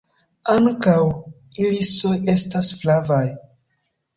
Ankaŭ 0.53 0.95
irisoj 1.67 2.15
estas 2.35 2.73
flavaj. 2.81 3.25